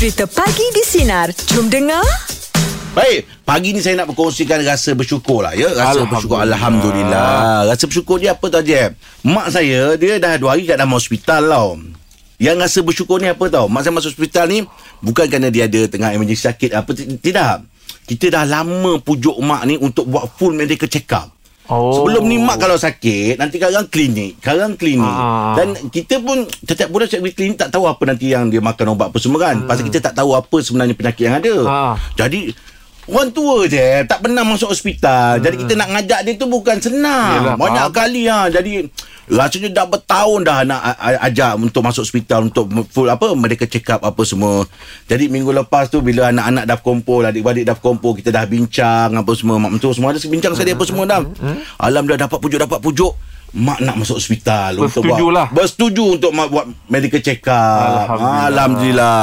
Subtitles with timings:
[0.00, 1.28] Cerita Pagi di Sinar.
[1.52, 2.00] Jom dengar.
[2.96, 5.68] Baik, pagi ni saya nak berkongsikan rasa bersyukur lah ya.
[5.76, 6.08] Rasa Alhamdulillah.
[6.08, 7.28] bersyukur Alhamdulillah.
[7.68, 8.96] Rasa bersyukur dia apa tau Jeb?
[9.28, 11.76] Mak saya dia dah dua hari kat dalam hospital tau.
[12.40, 13.68] Yang rasa bersyukur ni apa tau?
[13.68, 14.64] Mak saya masuk hospital ni
[15.04, 17.68] bukan kerana dia ada tengah emergency sakit apa tidak.
[18.08, 21.28] Kita dah lama pujuk mak ni untuk buat full medical check up.
[21.70, 22.02] Oh.
[22.02, 25.54] Sebelum ni mak kalau sakit Nanti kadang klinik Kadang klinik Ah.
[25.54, 29.14] Dan kita pun Setiap bulan setiap klinik Tak tahu apa nanti yang dia makan ubat
[29.14, 29.70] apa semua kan hmm.
[29.70, 31.94] Pasal kita tak tahu Apa sebenarnya penyakit yang ada Ah.
[32.18, 32.50] Jadi
[33.08, 35.44] Orang tua je Tak pernah masuk hospital hmm.
[35.46, 37.96] Jadi kita nak ngajak dia tu Bukan senang Yelah, Banyak faham.
[37.96, 38.48] kali ha.
[38.52, 38.72] Jadi
[39.30, 40.80] Rasanya dah bertahun dah Nak
[41.24, 44.66] ajak Untuk masuk hospital Untuk full apa Medical check up Apa semua
[45.08, 49.32] Jadi minggu lepas tu Bila anak-anak dah kumpul Adik-adik dah kumpul Kita dah bincang Apa
[49.32, 51.20] semua Mak mentua semua Ada bincang sekali apa semua dah
[51.78, 53.12] Alhamdulillah dapat pujuk Dapat pujuk
[53.50, 55.46] Mak nak masuk hospital untuk buat, lah.
[55.50, 58.46] Bersetuju untuk mak buat medical check up Alhamdulillah.
[58.46, 59.20] Alhamdulillah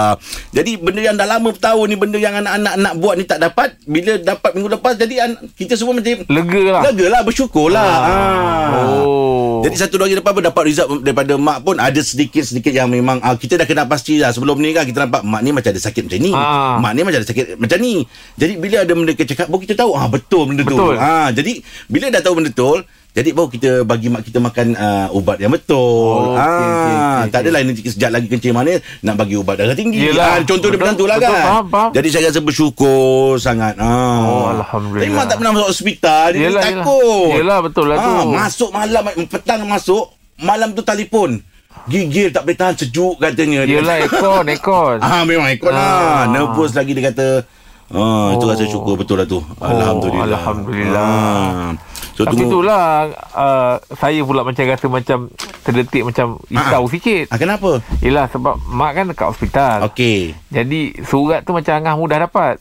[0.52, 3.80] Jadi benda yang dah lama bertahun ni Benda yang anak-anak nak buat ni tak dapat
[3.88, 5.16] Bila dapat minggu lepas Jadi
[5.56, 6.82] kita semua macam Lega lah.
[6.92, 8.68] Lega lah bersyukur lah ah.
[8.78, 9.64] Oh.
[9.66, 13.18] Jadi satu dua hari lepas pun dapat result daripada mak pun ada sedikit-sedikit yang memang
[13.26, 15.82] ah, kita dah kena pasti lah sebelum ni kan kita nampak mak ni macam ada
[15.82, 16.32] sakit macam ni.
[16.32, 16.78] Ah.
[16.78, 17.94] Mak ni macam ada sakit macam ni.
[18.38, 20.78] Jadi bila ada benda cakap baru kita tahu ah betul benda tu.
[20.78, 20.96] Betul.
[21.00, 21.54] Ah jadi
[21.90, 22.86] bila dah tahu benda betul
[23.18, 25.74] jadi baru kita bagi mak kita makan uh, ubat yang betul.
[25.74, 29.74] Oh, okey, okey, ah, okey, tak adalah sejak lagi kencing mana nak bagi ubat darah
[29.74, 30.06] tinggi.
[30.06, 30.38] Yelah.
[30.38, 31.42] Ah, contoh dia Betul, macam tu lah betul, kan.
[31.42, 31.90] faham, faham.
[31.98, 33.74] Jadi saya rasa bersyukur sangat.
[33.76, 34.22] Ah.
[34.22, 35.02] Oh, Alhamdulillah.
[35.04, 36.64] Tapi mak tak pernah masuk hospital, dia Yelah, yelah.
[36.86, 37.30] takut.
[37.34, 38.12] Yelah, betul lah tu.
[38.14, 40.06] Ah, masuk malam petang masuk,
[40.38, 41.42] malam tu telefon.
[41.88, 43.66] Gigil tak boleh tahan sejuk katanya.
[43.66, 44.98] Dia- Yelah aircon, aircon.
[45.00, 45.90] Ah memang ikut lah.
[45.90, 46.24] Ah.
[46.30, 47.42] Nervous lagi dia kata.
[47.88, 48.50] Ah, itu Oh.
[48.52, 49.40] rasa syukur betul lah tu.
[49.58, 50.38] Alhamdulillah.
[50.38, 51.02] Alhamdulillah.
[51.02, 51.72] Ah.
[52.18, 52.66] So Tapi tunggu.
[52.66, 55.30] itulah uh, Saya pula macam rasa macam
[55.62, 57.78] Terdetik macam Risau sikit Ah, kenapa?
[58.02, 60.34] Yelah sebab Mak kan dekat hospital Okey.
[60.50, 62.58] Jadi surat tu macam Angah mudah dapat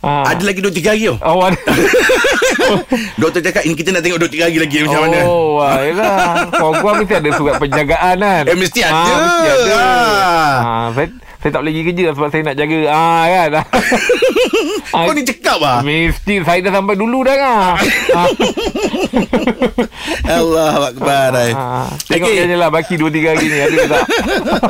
[0.00, 0.22] ah.
[0.30, 1.16] Ada lagi 2 3 hari tau.
[1.20, 1.58] Oh ada
[3.20, 5.20] Doktor cakap ini kita nak tengok 2 3 hari lagi macam mana.
[5.24, 8.94] Oh wah, yelah Program mesti ada surat penjagaan kan Eh mesti ada.
[8.94, 10.54] ah, Mesti ada Ah.
[10.62, 10.86] ah,
[11.40, 13.50] saya, tak boleh pergi kerja Sebab saya nak jaga ah, kan
[14.92, 15.78] ah, Kau ni cekap ah.
[15.80, 17.56] Mesti saya dah sampai dulu dah kan
[18.12, 18.26] ah,
[20.30, 21.30] Allah akbar.
[21.32, 21.50] ai.
[21.52, 22.44] ah, Tengok okay.
[22.44, 24.04] je lah Baki 2-3 hari ni Ada tak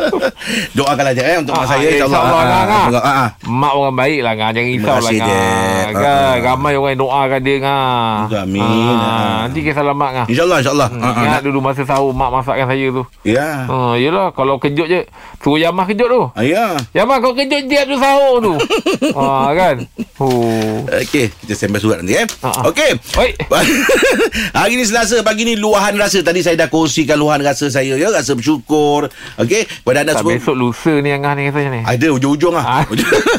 [0.76, 2.20] Doakan aja eh untuk mak Ah, saya eh, insya-Allah.
[2.22, 2.80] insyaAllah, Ah, Angah.
[2.80, 3.28] semoga- ah, ah.
[3.44, 4.50] Mak orang baik lah Ngah.
[4.50, 5.10] Jangan risau lah.
[5.10, 5.90] Dad.
[5.92, 6.00] Kan?
[6.00, 6.34] Ah.
[6.40, 8.14] Ramai orang yang doakan dia Ngah.
[8.40, 8.62] Amin.
[8.62, 9.34] Ah, Ah.
[9.42, 10.26] Nanti kisah lah Mak Ngah.
[10.28, 10.88] InsyaAllah insyaAllah.
[10.88, 13.02] Hmm, Ah, ah, Ingat dulu masa sahur Mak masakkan saya tu.
[13.22, 13.48] Ya.
[13.66, 15.00] Ha, yelah kalau kejut je
[15.38, 16.59] Suruh Yamah kejut tu Ah, ya.
[16.90, 18.54] Yamah kau kejut tiap tu sahur tu
[19.18, 19.76] ha, kan
[20.18, 20.82] oh.
[20.90, 22.26] Okey, kita sembah surat nanti eh.
[22.40, 22.64] Ah, ah.
[22.68, 22.92] Okey.
[24.58, 26.20] Hari ni Selasa, pagi ni luahan rasa.
[26.20, 29.06] Tadi saya dah kongsikan luahan rasa saya ya, rasa bersyukur.
[29.36, 30.34] Okey, pada anda Tak semua.
[30.34, 32.84] besok lusa ni Angah ni katanya ni Ada ujung-ujung Ah.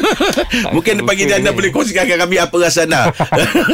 [0.75, 3.11] Mungkin pagi ni anda boleh kongsikan dengan kami apa rasa anda.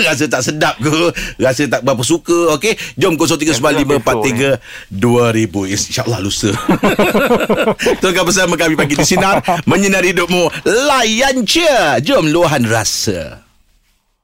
[0.04, 0.92] rasa tak sedap ke,
[1.38, 2.58] rasa tak berapa suka.
[2.58, 4.58] Okey, jom 0395432000
[5.70, 6.52] insya-Allah lusa.
[8.00, 9.37] Tunggu bersama kami pagi di sinar
[9.70, 10.50] menyinari hidupmu.
[10.66, 12.02] Layan je.
[12.04, 13.44] Jom luahan rasa.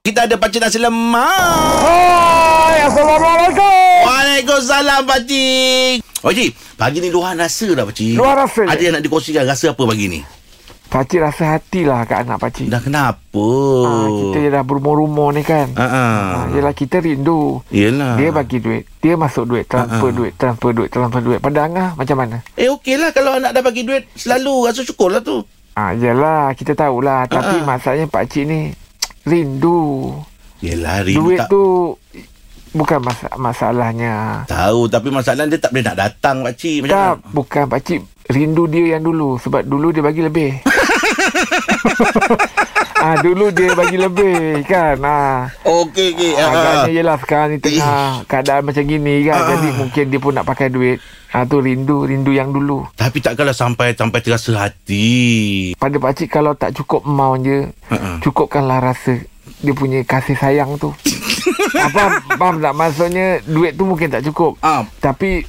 [0.03, 1.79] Kita ada Pakcik Nasi Lemak.
[1.79, 6.03] Hai Assalamualaikum Waalaikumsalam Pakcik.
[6.19, 8.19] Pakcik, pagi ni luahan rasa dah Pakcik.
[8.19, 8.83] Luahan rasa, Ada je.
[8.83, 10.19] yang nak dikongsikan rasa apa pagi ni?
[10.93, 13.45] Pakcik rasa hatilah kat anak pakcik Dah kenapa?
[13.81, 15.89] ha, Kita dah berumur-umur ni kan ah.
[15.89, 16.03] ha,
[16.53, 18.13] Yelah kita rindu Yelah.
[18.13, 20.13] Dia bagi duit Dia masuk duit Transfer ah.
[20.13, 22.45] duit Transfer duit Transfer duit Pada Angah macam mana?
[22.53, 25.41] Eh okey lah kalau anak dah bagi duit selalu rasa syukur lah tu.
[25.73, 27.67] Ah, yelah kita tahulah Tapi Ah, ah.
[27.67, 28.69] masalahnya pakcik ni
[29.25, 30.13] Rindu
[30.61, 31.97] Yelah rindu Duit tak tu
[32.71, 37.33] Bukan mas- masalahnya tahu tapi masalah dia tak boleh nak datang pakcik macam Tak mana?
[37.33, 40.72] Bukan pakcik Rindu dia yang dulu Sebab dulu dia bagi lebih
[42.95, 44.95] Ah dulu dia bagi lebih kan?
[45.03, 45.51] Ah.
[45.61, 46.31] Okey okey.
[46.39, 46.47] Ah.
[46.47, 49.37] agaknya yelah sekarang ni tengah keadaan macam gini kan?
[49.37, 49.47] Ah.
[49.51, 51.03] jadi mungkin dia pun nak pakai duit.
[51.29, 52.87] Ah tu rindu rindu yang dulu.
[52.95, 55.75] Tapi takkanlah sampai sampai terasa hati.
[55.75, 58.23] pada pakcik kalau tak cukup mau je Ha-ha.
[58.23, 59.19] cukupkanlah rasa
[59.59, 60.93] dia punya kasih sayang tu.
[61.91, 62.71] Apa faham tak?
[62.71, 64.55] Maksudnya duit tu mungkin tak cukup.
[64.63, 65.43] Ah, tapi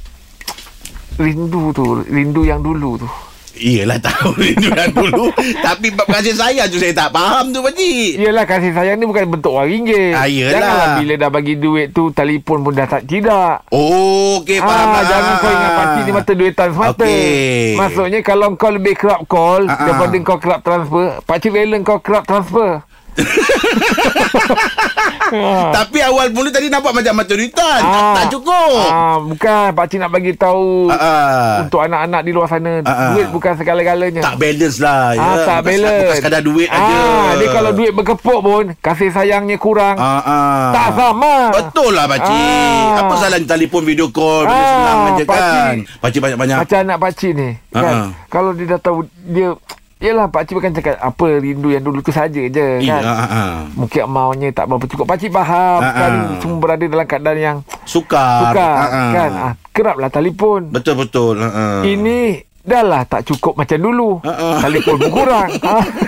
[1.14, 3.06] rindu tu rindu yang dulu tu
[3.56, 5.30] iyalah tahu rindu dan dulu
[5.66, 8.16] tapi bab kasih sayang tu saya tak faham tu pakcik.
[8.16, 10.26] Yelah kasih sayang ni bukan bentuk wang ringgit Ah.
[10.26, 14.70] Janganlah bila dah bagi duit tu Telefon pun dah tak Tidak Oh, okey faham.
[14.70, 15.04] Ah, faham.
[15.06, 16.98] jangan kau ingat pasti ni mata duitan semata.
[17.00, 17.74] Okey.
[17.74, 19.78] Maksudnya kalau kau lebih kerap call Ah, ah.
[19.84, 22.82] daripada kau kerap transfer, pakcik rela kau kerap transfer.
[25.26, 25.72] Ah.
[25.74, 27.80] Tapi awal mula tadi nampak macam maturitan.
[27.80, 28.14] Tak, Ah.
[28.14, 28.76] tak cukup.
[28.84, 31.50] Ah, bukan pakcik nak bagi tahu Ah, ah.
[31.60, 33.08] untuk anak-anak di luar sana Ah, ah.
[33.10, 34.22] duit bukan segala-galanya.
[34.22, 35.10] Tak balance lah.
[35.10, 35.22] Ah, ya.
[35.42, 35.98] tak Bukan- balance.
[36.00, 36.98] Bukan sekadar duit ah, aja.
[37.34, 39.96] Dia kalau duit berkepuk pun kasih sayangnya kurang.
[39.96, 40.64] Ah, ah.
[40.70, 41.34] Tak sama.
[41.52, 42.30] Betul lah pakcik.
[42.30, 43.00] Ah.
[43.00, 45.74] Apa salahnya telefon video call benda Ah, senang aja kan.
[45.98, 46.56] Pakcik banyak-banyak.
[46.60, 47.94] Macam anak pakcik ni Ah, kan.
[47.96, 48.08] ah.
[48.28, 49.48] Kalau dia dah tahu dia
[50.04, 53.00] Yelah pakcik bukan cakap apa rindu yang dulu tu saja je kan.
[53.00, 53.52] ah, ah.
[53.72, 55.08] Mungkin maunya tak berapa cukup.
[55.08, 56.36] Pakcik faham Ah, kan ah.
[56.38, 57.56] semua berada dalam keadaan yang
[57.88, 58.52] Sukar.
[58.52, 59.10] sukar Ah, ah.
[59.10, 59.30] kan.
[59.32, 60.68] Ah, keraplah telefon.
[60.68, 61.40] Betul-betul.
[61.40, 61.80] Ah, ah.
[61.82, 64.20] Ini dah lah tak cukup macam dulu.
[64.20, 64.60] Ah.
[64.60, 65.48] Telefon pun kurang.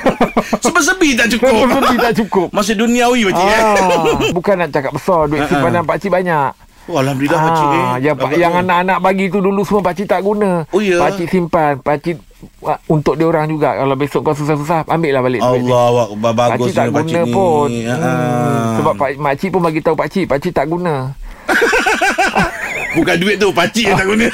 [0.62, 1.64] Sepi-sepi tak cukup.
[1.66, 2.48] Sepi tak cukup.
[2.56, 3.60] Masih duniawi pakcik eh.
[3.64, 5.48] Ah, bukan nak cakap besar duit ah.
[5.48, 6.52] simpanan pakcik banyak.
[6.86, 7.82] Oh, Alhamdulillah pakcik eh.
[7.82, 10.62] Ah, yang, pak- yang anak-anak bagi tu dulu semua pakcik tak guna.
[10.70, 10.98] Oh, ya?
[10.98, 12.22] Pakcik simpan, pakcik
[12.60, 13.74] uh, untuk dia orang juga.
[13.74, 15.68] Kalau besok kau susah-susah, ambil lah balik duit ni.
[15.68, 17.66] Allah bagus Pakcik tak ni guna pun.
[17.68, 17.80] ni.
[17.82, 18.74] Hmm, Ah.
[18.78, 21.10] sebab pak, makcik pun bagi tahu pakcik, pakcik tak guna.
[22.96, 24.24] Bukan duit tu Pakcik yang tak guna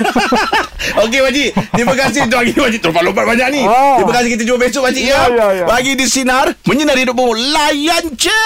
[1.03, 3.99] Okey pakcik Terima kasih tu hari pakcik Terlompat-lompat banyak ni Ah.
[3.99, 5.65] Terima kasih kita jumpa besok pakcik ya, Ya, ya, ya.
[5.67, 8.43] Pagi di Sinar Menyinari hidupmu Layan je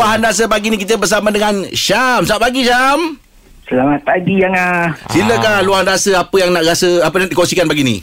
[0.00, 3.20] Luahan rasa pagi ni kita bersama dengan Syam Selamat pagi Syam
[3.68, 4.88] Selamat pagi Yang ah.
[5.12, 8.00] Silakan luahan rasa Apa yang nak rasa Apa yang nak dikongsikan pagi ni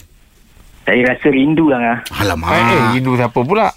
[0.86, 1.98] Saya rasa rindu Yang ah.
[2.22, 3.74] Alamak Eh, eh, rindu siapa pula?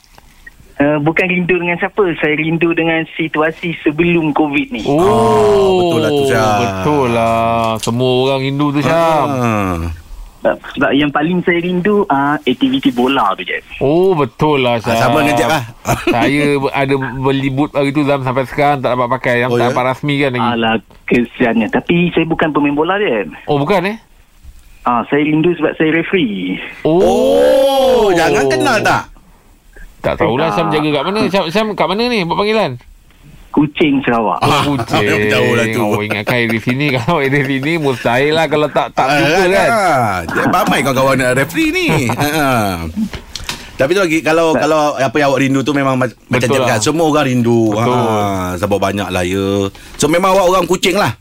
[0.77, 6.11] Uh, bukan rindu dengan siapa Saya rindu dengan situasi sebelum COVID ni Oh, betul lah
[6.13, 6.57] tu, Syam.
[6.61, 7.65] Betul lah.
[7.81, 9.29] Semua orang rindu tu, Syam.
[9.33, 9.77] ah.
[10.41, 14.81] Sebab, yang paling saya rindu uh, Aktiviti bola tu je Oh, betul lah.
[14.81, 15.65] Ah, sama dengan Jeb lah.
[16.07, 16.45] Saya
[16.81, 19.35] ada beli boot hari tu Zam sampai sekarang tak dapat pakai.
[19.41, 19.69] Yang Oh, tak ya?
[19.71, 20.49] dapat rasmi kan lagi.
[20.51, 23.97] Alah kesiannya Tapi saya bukan pemain bola dia Oh, bukan eh?
[24.83, 29.03] Ah, Saya rindu sebab saya referee Oh, Oh Jangan kenal tak
[30.01, 31.21] Tak tahulah Syam jaga kat mana.
[31.29, 32.81] Syam, Syam kat mana ni buat panggilan?
[33.51, 35.05] Kucing Sarawak Ah, Oh, kucing.
[35.05, 35.83] aku tahu lah tu.
[35.83, 36.87] Oh, ingatkan di sini.
[36.97, 39.69] Kalau di sini mustahil lah kalau tak tak Ah, jumpa kan.
[39.69, 40.15] ah.
[40.49, 41.89] Ramai kawan-kawan referee ni.
[42.15, 42.87] Ah.
[43.75, 46.69] Tapi tu lagi kalau kalau apa yang awak rindu tu memang ma- macam Jeb lah.
[46.69, 47.73] kan semua orang rindu.
[47.73, 47.97] Betul.
[47.97, 48.15] Ha
[48.55, 49.67] sebab banyak lah ya.
[49.97, 51.17] So memang awak orang kucing lah.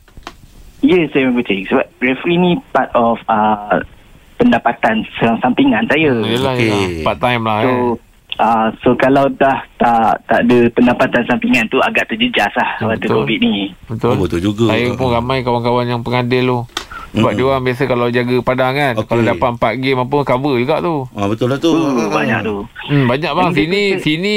[0.80, 3.80] Ya saya memang kucing Sebab referee ni part of uh,
[4.36, 5.04] Pendapatan
[5.40, 6.64] sampingan saya Yelah, Okey.
[6.64, 6.88] yelah.
[7.04, 7.88] Part time lah So eh.
[8.40, 13.16] Uh, so kalau dah tak tak ada pendapatan sampingan tu agak terjejas lah waktu Betul.
[13.20, 13.56] COVID ni.
[13.86, 14.10] Betul.
[14.10, 14.66] Oh, betul juga.
[14.70, 16.60] Saya pun ramai kawan-kawan yang pengadil tu.
[17.10, 17.36] Sebab Mm-mm.
[17.36, 18.94] dia orang biasa kalau jaga padang kan.
[18.96, 19.08] Okey.
[19.08, 20.96] Kalau dapat 4 game apa cover juga tu.
[21.12, 21.74] Ah betul lah tu.
[21.74, 22.56] Uh, banyak tu.
[22.86, 23.50] Hmm, banyak bang.
[23.52, 24.36] Sini dia- sini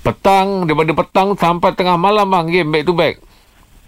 [0.00, 3.20] petang daripada petang sampai tengah malam bang game back to back.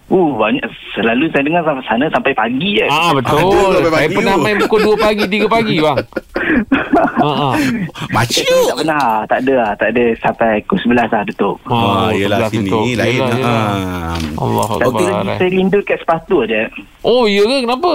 [0.07, 0.63] Uh banyak
[0.93, 2.87] selalu saya dengar sampai sana sampai pagi je.
[2.87, 3.75] Ah betul.
[3.75, 4.43] sampai Saya pagi pernah tu.
[4.45, 5.97] main pukul 2 pagi 3 pagi bang.
[6.77, 7.55] Ha ah.
[8.15, 8.45] Macu.
[8.45, 11.57] tak pernah, tak ada lah, tak ada sampai pukul 11 lah tutup.
[11.67, 12.83] Ah, yelah 11 sini tutup.
[12.85, 12.97] lain.
[13.17, 13.49] Yelah, yelah.
[13.49, 14.17] Ah.
[14.37, 15.25] Allah Tapi Akbar.
[15.27, 15.39] eh.
[15.39, 16.63] saya rindu kat sepatu aja.
[17.01, 17.57] Oh, ya ke?
[17.65, 17.93] Kenapa?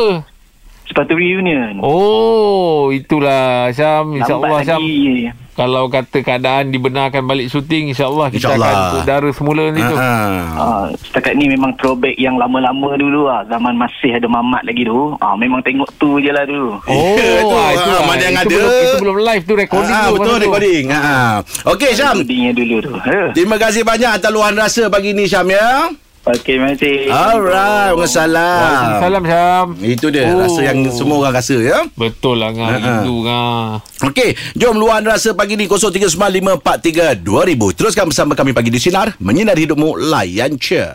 [0.84, 1.80] Sepatu reunion.
[1.80, 4.18] Oh, itulah Syam.
[4.18, 4.82] InsyaAllah Lambat Syam.
[4.84, 5.32] lagi.
[5.62, 8.74] Kalau kata keadaan dibenarkan balik syuting, insyaAllah kita InsyaAllah.
[8.74, 9.94] akan udara semula ni tu.
[9.94, 10.42] Ah.
[10.52, 13.46] Ah, setakat ni memang throwback yang lama-lama dulu lah.
[13.46, 15.14] Zaman masih ada mamat lagi tu.
[15.18, 16.82] Ah, memang tengok tu je lah dulu.
[16.90, 18.58] Oh, Ya, tu, ah, itu, ah, mana yang itu ada.
[18.58, 20.12] Belum, itu belum live tu recording Ah, tu.
[20.12, 20.44] betul masa tu.
[20.44, 20.84] recording.
[20.90, 21.34] Ah.
[21.68, 22.16] Okey Syam.
[22.52, 22.94] Dulu tu.
[22.98, 23.20] Ha.
[23.32, 25.94] Terima kasih banyak atas luahan rasa pagi ni Syam ya.
[26.22, 27.10] Okey, terima kasih.
[27.10, 28.62] Alright, Waalaikumsalam.
[28.62, 29.68] Waalaikumsalam Syam.
[29.82, 30.38] Itu dia Oh.
[30.38, 31.82] rasa yang semua orang rasa ya.
[31.98, 33.82] Betul lah ngah rindu ngah.
[34.06, 37.74] Okey, jom luahan rasa pagi ni 0395432000.
[37.74, 40.86] Teruskan bersama kami pagi di sinar menyinari hidupmu layan je.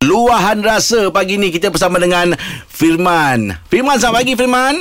[0.00, 2.38] Luahan rasa pagi ni kita bersama dengan
[2.68, 3.58] Firman.
[3.66, 4.74] Firman, selamat pagi Firman.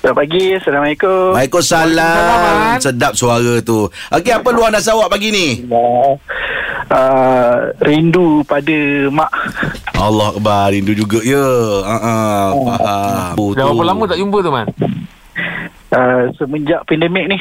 [0.00, 0.44] Selamat pagi.
[0.52, 1.32] Assalamualaikum.
[1.32, 2.76] Waalaikumsalam.
[2.76, 3.88] Sedap suara tu.
[3.88, 5.64] Okey, apa luahan rasa awak pagi ni?
[6.90, 9.30] Uh, rindu pada mak.
[9.94, 11.46] Allah Akbar, rindu juga ya.
[11.86, 13.34] Ha ah, faham.
[13.38, 14.66] Oh, Dah berapa lama tak jumpa tu man?
[15.94, 17.38] Uh, semenjak pandemik ni.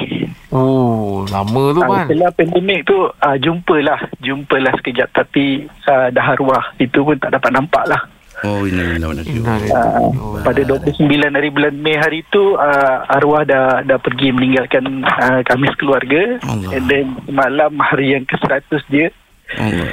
[0.53, 2.06] Oh, lama tu Uh, man.
[2.06, 7.50] setelah pandemik tu uh, jumpalah, jumpalah sekejap tapi uh, dah arwah itu pun tak dapat
[7.50, 8.06] nampak lah.
[8.46, 9.03] Oh, ini ini
[9.36, 9.60] Inna.
[9.68, 15.44] Uh, pada 29 hari bulan Mei hari tu uh, arwah dah dah pergi meninggalkan uh,
[15.44, 16.72] kami sekeluarga Allah.
[16.72, 19.12] and then malam hari yang ke-100 dia
[19.51, 19.89] Allah.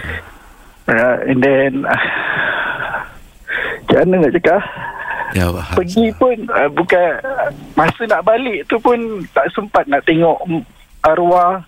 [0.86, 1.96] uh, and then uh,
[3.82, 4.62] macam mana nak cakap
[5.34, 5.76] Ya, faham.
[5.76, 8.96] pergi pun uh, bukan uh, masa nak balik tu pun
[9.30, 10.38] tak sempat nak tengok
[11.02, 11.60] arwah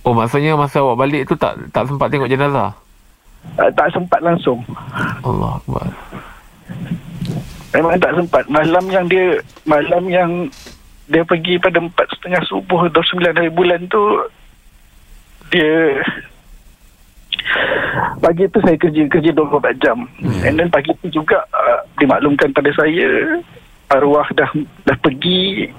[0.00, 2.72] Oh, maksudnya masa awak balik tu tak tak sempat tengok jenazah?
[3.54, 4.64] uh, tak sempat langsung
[5.20, 5.86] Allah Akbar.
[7.70, 10.30] memang tak sempat malam yang dia malam yang
[11.06, 14.00] dia pergi pada empat setengah subuh 29 hari bulan tu
[15.48, 16.00] dia
[18.18, 20.42] pagi tu saya kerja kerja 24 jam Hmm.
[20.42, 23.38] and then pagi tu juga uh, dimaklumkan pada saya
[23.88, 24.50] arwah dah
[24.82, 25.70] dah pergi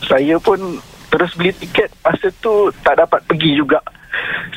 [0.00, 3.80] saya pun terus beli tiket masa tu tak dapat pergi juga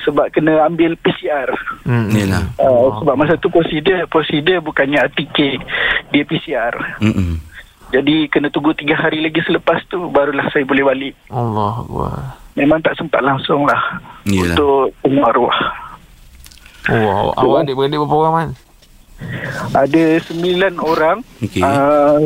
[0.02, 1.50] sebab kena ambil PCR
[1.82, 2.08] Hmm.
[2.10, 2.46] Yelah.
[2.56, 5.38] uh, sebab masa tu prosedur prosedur bukannya RTK
[6.10, 7.42] dia PCR Mm-mm.
[7.90, 12.41] jadi kena tunggu tiga hari lagi selepas tu barulah saya boleh balik Allah Akbar.
[12.54, 13.80] Memang tak sempat langsung lah
[14.24, 14.54] Yelah.
[14.54, 15.60] untuk tengok arwah
[16.84, 16.98] Oh,
[17.30, 18.50] awak, awak adik-beradik berapa orang man?
[19.72, 21.62] ada sembilan orang Okey.
[21.62, 22.18] uh,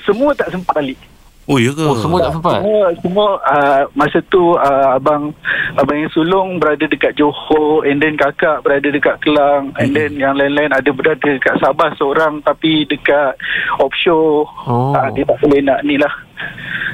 [0.00, 1.00] semua tak sempat balik
[1.44, 1.82] Oh, ya ke?
[1.82, 2.62] Oh, semua tak sempat?
[2.62, 5.34] semua semua uh, masa tu uh, abang
[5.74, 10.38] abang yang sulung berada dekat Johor and then kakak berada dekat Kelang and then yang
[10.38, 13.34] lain-lain ada berada dekat Sabah seorang tapi dekat
[13.76, 14.94] offshore Oh.
[14.94, 16.14] uh, dia tak boleh nak ni lah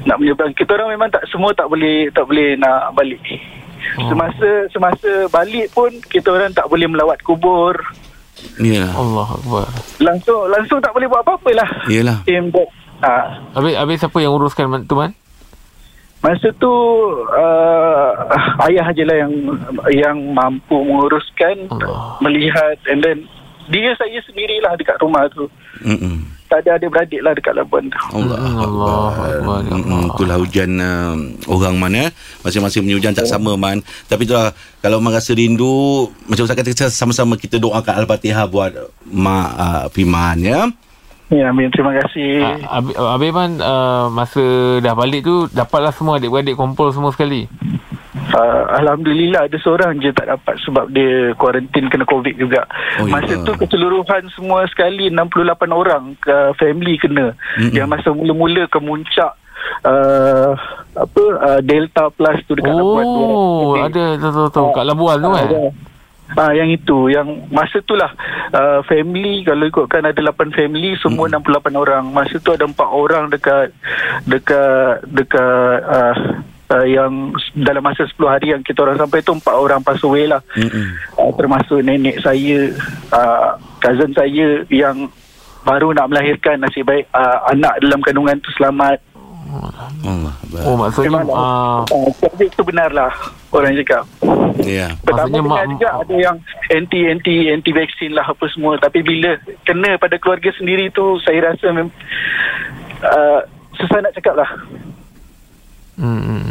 [0.07, 3.21] nak menyeberang kita orang memang tak semua tak boleh tak boleh nak balik
[3.95, 4.11] Oh.
[4.11, 7.71] semasa semasa balik pun kita orang tak boleh melawat kubur
[8.59, 8.91] Yelah.
[8.91, 9.71] Allah Akbar.
[9.99, 12.19] langsung langsung tak boleh buat apa-apa lah Yelah.
[12.23, 12.67] Tim buat
[12.99, 15.15] uh, Habis, habis siapa yang uruskan tu man?
[16.19, 16.73] Masa tu
[17.31, 18.11] uh,
[18.67, 19.33] ayah je lah yang
[19.89, 22.19] yang mampu menguruskan Allah.
[22.19, 23.23] melihat and then
[23.67, 25.47] dia saya sendirilah dekat rumah tu.
[25.81, 26.27] Mm-mm.
[26.47, 27.99] Tak ada adik-beradik lah dekat Labuan tu.
[28.15, 29.11] Allah Allah.
[29.43, 29.59] Allah.
[30.15, 31.15] Itulah hujan uh,
[31.51, 32.03] orang mana
[32.47, 36.71] Masing-masing punya hujan tak sama man Tapi itulah Kalau man rasa rindu Macam Ustaz kata
[36.71, 38.79] kita Sama-sama kita doakan Al-Fatihah Buat
[39.11, 40.71] Mak uh, Fiman ya
[41.27, 41.75] Ya, amin.
[41.75, 42.39] Terima kasih.
[42.39, 47.51] Ah, Habis, habis man uh, masa dah balik tu dapatlah semua adik-beradik kumpul semua sekali.
[48.27, 52.67] Uh, Alhamdulillah ada seorang je tak dapat sebab dia kuarantin kena COVID juga.
[52.99, 53.45] Oh, Oh, Masa ya.
[53.45, 57.39] tu keseluruhan semua sekali 68 orang ke family kena.
[57.55, 57.71] Mm-mm.
[57.71, 59.31] Yang masa mula-mula kemuncak
[59.83, 60.53] uh,
[60.93, 63.23] apa uh, Delta plus tu dekat Labuan tu.
[63.23, 65.49] Oh, ada tahu tahu tahu kat Labuan tu kan.
[66.35, 68.11] Ah yang itu yang masa tu lah
[68.51, 71.39] uh, family kalau ikutkan ada 8 family semua Hmm.
[71.39, 72.03] 68 orang.
[72.11, 73.71] Masa tu ada 4 orang dekat
[74.25, 76.15] dekat dekat uh,
[76.71, 80.27] uh, yang dalam masa 10 hari yang kita orang sampai tu 4 orang pass away
[80.27, 80.41] lah.
[81.17, 82.71] Uh, termasuk nenek saya,
[83.13, 85.11] uh, cousin saya yang
[85.67, 89.03] baru nak melahirkan nasib baik uh, anak dalam kandungan tu selamat.
[90.07, 90.35] Allah
[90.67, 93.13] Oh maksudnya Memang uh, uh, COVID tu benar lah
[93.55, 94.05] orang cakap.
[94.63, 96.37] Ya Pertama Maksudnya mak- juga ada yang
[96.75, 101.53] anti anti anti vaksin lah apa semua tapi bila kena pada keluarga sendiri tu saya
[101.53, 101.95] rasa mem-
[103.03, 103.41] uh,
[103.77, 104.51] susah nak cakap lah
[106.01, 106.46] hmm, hmm.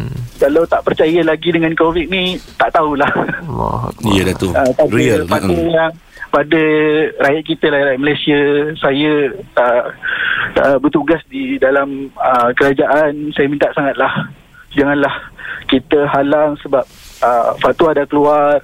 [0.45, 3.09] Kalau tak percaya lagi dengan covid ni tak tahulah.
[3.41, 3.89] Allah.
[4.13, 4.53] Ya dah tu.
[4.53, 5.25] Uh, pada, Real.
[5.25, 5.73] pada Mm-mm.
[5.73, 5.93] yang
[6.29, 6.61] pada
[7.17, 8.39] rakyat kita lah rakyat Malaysia
[8.77, 9.11] saya
[9.57, 9.83] uh,
[10.61, 14.29] uh, bertugas di dalam uh, kerajaan saya minta sangatlah.
[14.77, 15.33] Janganlah
[15.65, 16.85] kita halang sebab
[17.25, 18.61] uh, fatwa dah keluar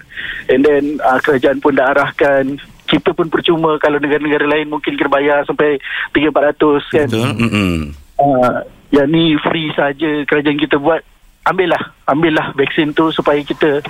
[0.53, 2.61] and then uh, kerajaan pun dah arahkan.
[2.85, 5.81] Kita pun percuma kalau negara-negara lain mungkin kena bayar sampai
[6.13, 7.07] 3-400 kan?
[7.09, 7.29] Betul.
[7.41, 7.73] Mm-mm.
[8.21, 8.61] uh,
[8.91, 10.99] yang ni free saja kerajaan kita buat
[11.43, 13.81] ambillah ambillah vaksin tu supaya kita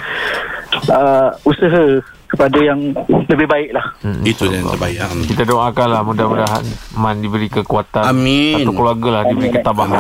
[0.88, 2.96] uh, usaha kepada yang
[3.28, 5.28] lebih baik lah Hmm, Itu yang terbaik mm.
[5.28, 6.64] Kita doakanlah mudah-mudahan
[6.96, 8.64] Man diberi kekuatan Amin.
[8.64, 9.92] Satu keluarga lah diberi ketabahan.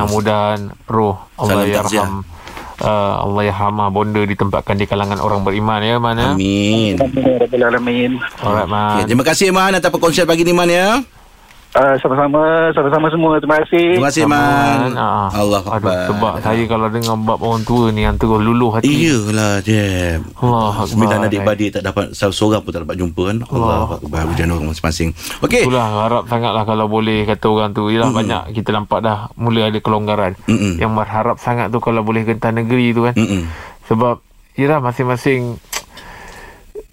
[0.00, 0.58] Mudah-mudahan
[0.88, 2.10] roh Allah Salam ya raham
[2.80, 6.32] uh, Allah ya rahmah bonda ditempatkan di kalangan orang beriman ya Man ya?
[6.32, 6.96] Amin.
[6.96, 8.96] Alhamdulillah Alright Man.
[8.96, 11.04] okay, Terima kasih Man Atas perkongsian pagi ni Man ya
[11.76, 13.32] uh, sama-sama sama-sama semua.
[13.38, 13.88] Terima kasih.
[13.98, 14.94] Terima kasih Man.
[14.98, 15.28] Ah.
[15.30, 15.98] Allah Aduh, Akbar.
[16.10, 18.90] Sebab saya kalau dengar bab orang tua ni Yang terus luluh hati.
[18.90, 23.38] Iyalah Jeb Allah Akbar Sembilan adik-beradik tak dapat Seorang pun tak dapat jumpa kan?
[23.50, 24.22] Allah Akbar.
[24.30, 25.10] Hujan orang masing-masing.
[25.44, 25.62] Okey.
[25.66, 27.90] Itulah harap sangatlah kalau boleh kata orang tu.
[27.90, 30.32] Yalah banyak kita nampak dah mula ada kelonggaran.
[30.46, 30.78] Mm-mm.
[30.78, 33.14] Yang berharap sangat tu kalau boleh gentar negeri tu kan?
[33.14, 33.46] Mm-mm.
[33.86, 34.22] Sebab
[34.58, 35.56] Yalah masing-masing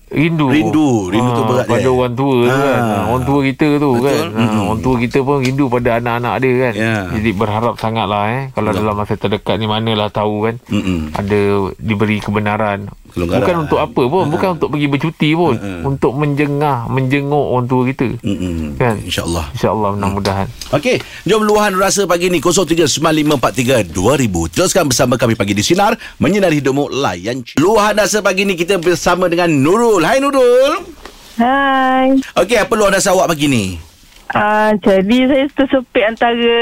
[0.08, 0.90] Rindu Rindu.
[1.10, 1.92] Rindu tu Ah, berat, Pada eh.
[1.92, 2.64] orang tua tu Ah.
[2.64, 4.06] kan Ah, Orang tua kita tu Betul.
[4.08, 4.64] kan Mm-mm.
[4.64, 6.96] Orang tua kita pun rindu pada anak-anak dia kan Ya.
[7.12, 8.80] Jadi berharap sangatlah eh Kalau Betul.
[8.82, 11.12] dalam masa terdekat ni manalah tahu kan Mm-mm.
[11.12, 11.40] Ada
[11.76, 13.40] diberi kebenaran Kelonggaran.
[13.40, 15.84] Bukan untuk apa pun Bukan untuk pergi bercuti pun Ha-ha.
[15.84, 18.76] Untuk menjengah Menjenguk orang tua kita Mm-mm.
[18.76, 18.96] Kan?
[19.02, 23.88] InsyaAllah InsyaAllah mudah-mudahan Okey, jom luahan rasa pagi ni 0395432000.
[24.50, 27.40] Teruskan bersama kami pagi di sinar menyinari hidupmu layan.
[27.56, 29.97] Luahan rasa pagi ni kita bersama dengan Nurul.
[30.04, 30.84] Hai Nurul.
[31.38, 32.18] Hai.
[32.38, 33.66] Okey, apa luahan rasa awak pagi ni?
[34.28, 36.60] Uh, jadi saya tersepit antara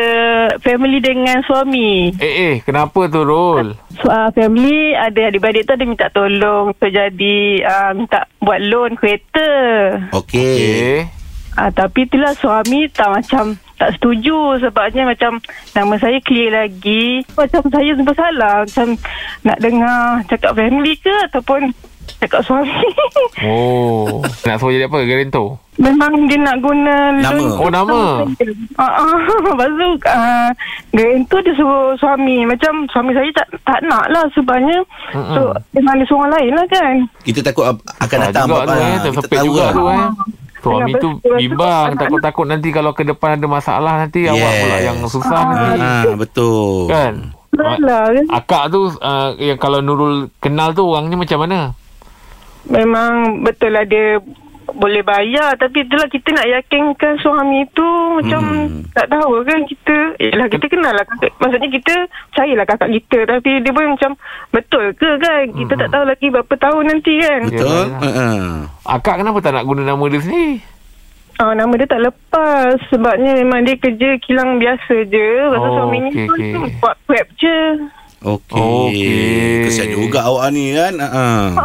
[0.61, 2.13] family dengan suami.
[2.21, 6.77] Eh eh Kenapa tu So, uh, family ada adik-beradik tu ada minta tolong.
[6.77, 9.49] So jadi uh, minta buat loan kereta.
[10.13, 10.59] Okey.
[10.61, 11.01] Eh
[11.55, 15.39] Uh, tapi itulah suami tak macam tak setuju sebabnya macam
[15.71, 17.23] nama saya clear lagi.
[17.31, 18.55] Macam saya sebab salah.
[18.67, 18.87] Macam
[19.47, 21.71] nak dengar cakap family ke ataupun
[22.17, 22.71] cakap suami.
[23.37, 24.23] Oh.
[24.41, 25.03] Nak suruh jadi apa?
[25.03, 25.59] Garantor?
[25.75, 27.35] Memang dia nak guna Nama.
[27.35, 27.99] loan Oh, nama.
[28.73, 29.19] Ah, ah.
[29.43, 30.49] Lepas tu uh,
[30.89, 34.79] Garantor dia suruh suami Macam suami saya tak tak nak lah Sebabnya.
[35.11, 38.79] So Memang dia seorang lain lah kan Kita takut akan Ah, datang juga apa tu
[38.79, 38.95] eh.
[39.11, 39.71] Kita tahu juga lah.
[39.73, 40.07] tu eh.
[40.57, 44.61] Suami tu betul- bimbang betul- Takut-takut nanti Kalau ke depan ada masalah Nanti awak Yes.
[44.63, 46.87] pula yang susah nanti Ah, betul.
[46.87, 47.13] Kan
[47.51, 47.75] Salah
[48.07, 51.59] kan Akak tu uh, Yang kalau Nurul kenal tu Orangnya macam mana
[52.67, 54.17] Memang betul lah dia
[54.67, 57.85] boleh bayar tapi itulah kita nak yakinkan suami tu
[58.17, 58.81] macam Hmm.
[58.91, 61.93] tak tahu kan kita yalah kita kenal lah kakak maksudnya kita
[62.27, 64.11] percayalah kakak kita tapi dia pun macam
[64.49, 67.85] betul ke kan kita tak tahu lagi berapa tahun nanti kan Betul?
[67.93, 68.27] Ha, ha.
[68.89, 70.57] Akak kenapa tak nak guna nama dia sendiri
[71.35, 75.27] Ah, nama dia tak lepas sebabnya memang dia kerja kilang biasa je.
[75.45, 76.47] Tu Oh, suaminya okey, pun okey.
[76.49, 77.59] tu buat web je.
[78.23, 78.55] Okey.
[78.55, 79.61] Okey.
[79.61, 80.95] Kesian juga awak ni kan.
[80.95, 81.63] Ha, ha.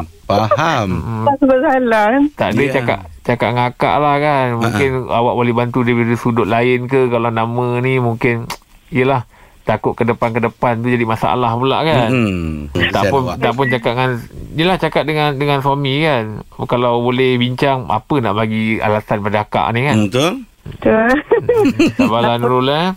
[0.48, 0.88] Faham.
[1.26, 2.22] Tak sebab salah kan.
[2.34, 2.72] Tak ada Ya.
[2.72, 7.06] cakap Cakap dengan akak lah kan Mungkin awak boleh bantu Dia dari sudut lain ke
[7.06, 8.48] Kalau nama ni mungkin
[8.88, 9.28] Yelah
[9.60, 12.10] Takut ke depan ke depan tu jadi masalah pula kan.
[12.10, 12.72] Hmm.
[12.90, 13.38] Tak pun awak.
[13.38, 14.10] tak pun cakap dengan
[14.50, 16.24] Yelah cakap dengan dengan suami kan.
[16.64, 19.94] Kalau boleh bincang apa nak bagi alasan pada akak ni kan.
[19.94, 20.32] Hmm, Betul?
[20.64, 21.08] Betul.
[21.94, 22.88] Tak apalah Nurul eh.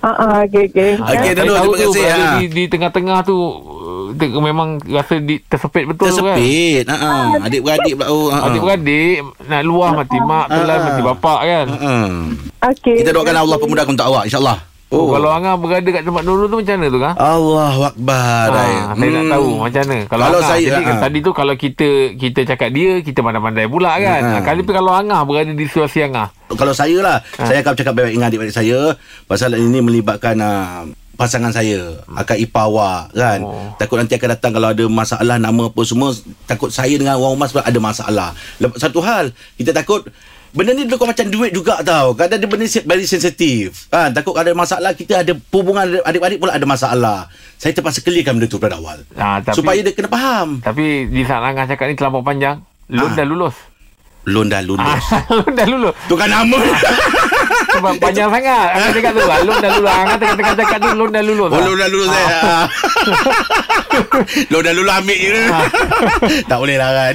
[0.00, 0.90] Ah, ah, okey, okey.
[0.96, 2.28] Okey, Saya Nurul, tahu terima tu kasih, ha.
[2.32, 6.34] di, di tengah-tengah tu uh, te- memang rasa di, tersepit betul tu kan.
[6.34, 6.84] Tersepit.
[6.88, 7.12] Ha, ha.
[7.42, 8.06] Adik-beradik pula.
[8.08, 8.46] Oh, ha, ha.
[8.48, 10.80] Adik-beradik nak luah mati mak lah Ah.
[10.82, 11.66] mati bapak kan.
[11.68, 11.92] Ha.
[12.66, 12.96] Okey.
[12.96, 14.58] Kita doakan Allah pemudahkan untuk awak insyaAllah.
[14.90, 17.14] Oh, kalau Angah berada kat tempat Nurul tu macam mana tu kan?
[17.14, 18.46] Allah Akbar.
[18.50, 19.98] Ha, saya nak tahu macam mana.
[20.02, 21.02] Kalau, Kalau Angah, saya, jadi kan ha.
[21.06, 24.22] tadi tu kalau kita kita cakap dia, kita pandai-pandai pula kan.
[24.26, 24.30] Ha.
[24.36, 24.42] Ha.
[24.42, 26.34] Kali tu kalau Angah berada di situasi Angah.
[26.50, 27.46] Kalau saya lah Ha.
[27.46, 28.78] Saya akan bercakap baik-baik dengan adik-adik saya
[29.24, 30.82] Pasal ini melibatkan uh,
[31.14, 33.70] Pasangan saya Akak ipar awak kan Oh.
[33.78, 36.10] Takut nanti akan datang Kalau ada masalah Nama apa semua
[36.50, 38.28] Takut saya dengan orang rumah Sebab ada masalah
[38.74, 40.02] Satu hal Kita takut
[40.50, 44.10] Benda ni lebih macam duit juga tau Kadang dia benda very sensitif kan?
[44.10, 48.58] Takut ada masalah Kita ada hubungan Adik-adik pula ada masalah Saya terpaksa clearkan benda tu
[48.58, 52.20] pada awal Ha, tapi Supaya dia kena faham tapi di saat Angah cakap ni terlampau
[52.20, 52.58] panjang.
[52.90, 53.16] Loan Ha.
[53.16, 53.54] dah lulus.
[54.26, 55.94] Loan dah lulus Loan dah lulus.
[56.04, 56.58] Tu kan nama
[57.80, 58.68] panjang sangat.
[58.76, 59.22] Angah cakap tu.
[59.24, 59.90] Loan dah lulus.
[59.90, 61.50] Angah tengah-tengah tu loan dah lulus.
[61.50, 62.28] Oh, lu dah lulus eh.
[64.52, 65.42] lu dah lulus ambil je.
[66.50, 67.14] tak boleh lah kan.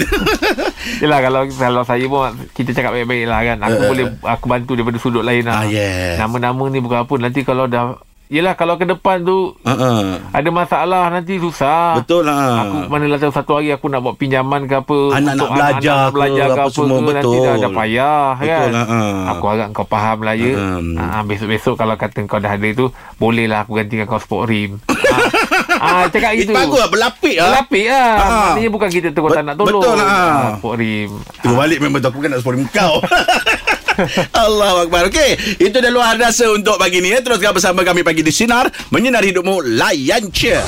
[1.01, 3.57] Yelah kalau kalau saya pun kita cakap baik-baik lah kan.
[3.61, 5.61] Aku Eh, eh, boleh aku bantu daripada sudut lain lah.
[5.61, 6.15] Ah, yes.
[6.17, 7.13] Nama-nama ni bukan apa.
[7.19, 10.17] Nanti kalau dah Yelah kalau ke depan tu uh-uh.
[10.33, 12.01] ada masalah nanti susah.
[12.01, 12.65] Betul lah.
[12.65, 15.77] Aku manalah tahu satu hari aku nak buat pinjaman ke apa Anak nak untuk belajar
[15.77, 17.45] anak-anak ke, belajar ke apa apa semua, ke, nanti betul.
[17.45, 18.69] dah, dah payah Betul kan.
[18.73, 18.99] lah, ha.
[19.29, 20.51] Aku harap kau faham lah ya.
[20.57, 20.93] Hmm.
[20.97, 22.85] Ha, besok-besok kalau kata kau dah ada tu
[23.15, 24.81] bolehlah aku gantikan kau sport rim.
[25.85, 26.53] ha, ha, cakap Itu gitu.
[26.57, 26.89] bagus lah.
[26.89, 27.45] Berlapik lah.
[27.53, 28.09] Berlapik lah.
[28.09, 28.25] Ha.
[28.25, 29.69] Maknanya bukan kita terus Bet- tak nak tolong.
[29.77, 30.07] betul lah.
[30.09, 30.17] Ha,
[30.57, 31.09] sport rim.
[31.45, 32.95] Tu balik memang tu aku kan nak spoiler kau.
[34.45, 35.07] Allah Akbar.
[35.09, 37.13] Okey, itu dah luar biasa untuk pagi ni.
[37.13, 37.19] Ya.
[37.23, 38.69] Teruskan bersama kami pagi di Sinar.
[38.91, 39.63] Menyinari hidupmu.
[39.77, 40.59] Layan je.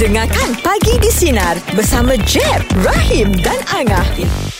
[0.00, 4.51] Dengarkan Pagi di Sinar bersama Jeb, Rahim dan Angah.